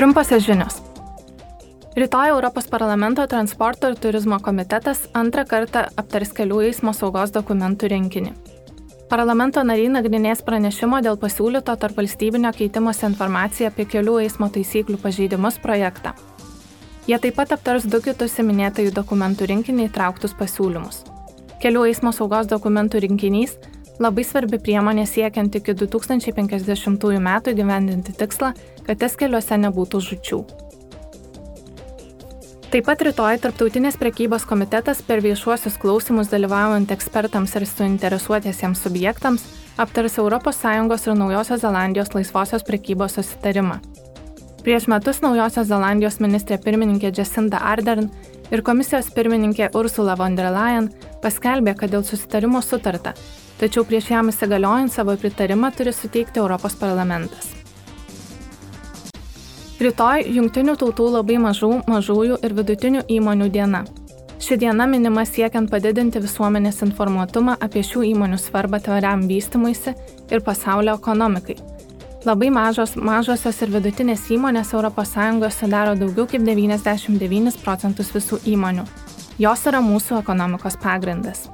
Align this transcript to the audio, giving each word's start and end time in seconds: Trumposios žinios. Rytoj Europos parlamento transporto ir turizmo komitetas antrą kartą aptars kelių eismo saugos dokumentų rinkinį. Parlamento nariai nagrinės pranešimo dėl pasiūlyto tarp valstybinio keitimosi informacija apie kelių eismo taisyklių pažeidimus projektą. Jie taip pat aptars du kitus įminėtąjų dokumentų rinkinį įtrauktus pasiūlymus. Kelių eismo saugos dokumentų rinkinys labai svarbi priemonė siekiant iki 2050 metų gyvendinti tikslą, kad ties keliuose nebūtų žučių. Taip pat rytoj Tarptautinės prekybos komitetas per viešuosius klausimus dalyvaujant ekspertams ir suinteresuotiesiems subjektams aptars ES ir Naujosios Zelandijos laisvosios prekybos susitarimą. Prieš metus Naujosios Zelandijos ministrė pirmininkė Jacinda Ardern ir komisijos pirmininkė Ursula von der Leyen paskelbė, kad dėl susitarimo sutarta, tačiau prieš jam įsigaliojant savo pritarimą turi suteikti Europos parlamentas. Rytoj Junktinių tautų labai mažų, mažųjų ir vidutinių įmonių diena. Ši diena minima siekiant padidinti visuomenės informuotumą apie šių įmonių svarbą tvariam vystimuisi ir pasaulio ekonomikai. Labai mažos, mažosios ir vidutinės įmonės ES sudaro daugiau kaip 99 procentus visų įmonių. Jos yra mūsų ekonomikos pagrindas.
Trumposios 0.00 0.46
žinios. 0.46 0.80
Rytoj 1.94 2.28
Europos 2.28 2.66
parlamento 2.66 3.26
transporto 3.26 3.88
ir 3.90 3.98
turizmo 4.00 4.38
komitetas 4.40 5.02
antrą 5.12 5.42
kartą 5.44 5.82
aptars 6.00 6.30
kelių 6.32 6.62
eismo 6.70 6.94
saugos 6.96 7.34
dokumentų 7.34 7.90
rinkinį. 7.92 8.30
Parlamento 9.10 9.60
nariai 9.60 9.90
nagrinės 9.92 10.40
pranešimo 10.46 11.02
dėl 11.04 11.18
pasiūlyto 11.20 11.74
tarp 11.82 12.00
valstybinio 12.00 12.48
keitimosi 12.56 13.04
informacija 13.10 13.68
apie 13.68 13.84
kelių 13.84 14.14
eismo 14.22 14.48
taisyklių 14.48 14.96
pažeidimus 15.02 15.60
projektą. 15.60 16.14
Jie 17.04 17.20
taip 17.20 17.36
pat 17.36 17.52
aptars 17.58 17.84
du 17.84 18.00
kitus 18.00 18.40
įminėtąjų 18.40 18.96
dokumentų 18.96 19.50
rinkinį 19.52 19.90
įtrauktus 19.90 20.32
pasiūlymus. 20.40 21.04
Kelių 21.60 21.84
eismo 21.92 22.16
saugos 22.16 22.48
dokumentų 22.48 23.04
rinkinys 23.04 23.58
labai 24.00 24.24
svarbi 24.24 24.58
priemonė 24.62 25.04
siekiant 25.08 25.54
iki 25.60 25.76
2050 25.76 27.20
metų 27.28 27.54
gyvendinti 27.58 28.16
tikslą, 28.16 28.54
kad 28.86 29.00
ties 29.00 29.16
keliuose 29.20 29.60
nebūtų 29.60 30.00
žučių. 30.08 30.40
Taip 32.70 32.86
pat 32.86 33.00
rytoj 33.02 33.40
Tarptautinės 33.42 33.96
prekybos 33.98 34.44
komitetas 34.46 35.00
per 35.02 35.18
viešuosius 35.24 35.74
klausimus 35.82 36.28
dalyvaujant 36.30 36.92
ekspertams 36.94 37.56
ir 37.58 37.66
suinteresuotiesiems 37.66 38.84
subjektams 38.86 39.46
aptars 39.80 40.18
ES 40.18 41.06
ir 41.06 41.16
Naujosios 41.18 41.60
Zelandijos 41.60 42.14
laisvosios 42.14 42.62
prekybos 42.62 43.18
susitarimą. 43.18 43.80
Prieš 44.62 44.86
metus 44.86 45.18
Naujosios 45.24 45.66
Zelandijos 45.66 46.20
ministrė 46.20 46.60
pirmininkė 46.62 47.10
Jacinda 47.16 47.58
Ardern 47.58 48.10
ir 48.50 48.62
komisijos 48.66 49.10
pirmininkė 49.14 49.70
Ursula 49.78 50.16
von 50.18 50.36
der 50.38 50.50
Leyen 50.54 50.90
paskelbė, 51.22 51.76
kad 51.78 51.94
dėl 51.94 52.04
susitarimo 52.06 52.62
sutarta, 52.64 53.14
tačiau 53.60 53.86
prieš 53.86 54.10
jam 54.12 54.32
įsigaliojant 54.32 54.92
savo 54.92 55.16
pritarimą 55.16 55.72
turi 55.76 55.94
suteikti 55.94 56.42
Europos 56.42 56.76
parlamentas. 56.80 57.54
Rytoj 59.80 60.26
Junktinių 60.36 60.74
tautų 60.76 61.06
labai 61.14 61.38
mažų, 61.40 61.70
mažųjų 61.88 62.42
ir 62.44 62.54
vidutinių 62.58 63.06
įmonių 63.16 63.48
diena. 63.48 63.86
Ši 64.40 64.58
diena 64.60 64.86
minima 64.88 65.24
siekiant 65.28 65.70
padidinti 65.72 66.20
visuomenės 66.20 66.82
informuotumą 66.84 67.54
apie 67.64 67.80
šių 67.84 68.06
įmonių 68.10 68.38
svarbą 68.40 68.80
tvariam 68.84 69.26
vystimuisi 69.28 69.92
ir 70.32 70.44
pasaulio 70.44 70.94
ekonomikai. 71.00 71.56
Labai 72.24 72.50
mažos, 72.52 72.98
mažosios 73.00 73.62
ir 73.64 73.70
vidutinės 73.72 74.26
įmonės 74.34 74.74
ES 74.76 75.54
sudaro 75.56 75.94
daugiau 75.96 76.26
kaip 76.28 76.42
99 76.44 77.56
procentus 77.64 78.12
visų 78.12 78.42
įmonių. 78.44 78.84
Jos 79.40 79.64
yra 79.66 79.80
mūsų 79.80 80.18
ekonomikos 80.20 80.76
pagrindas. 80.82 81.48